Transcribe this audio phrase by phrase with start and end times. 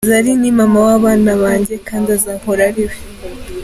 [0.09, 2.97] Zari ni Mama w’abana banjye kandi azahora ari we.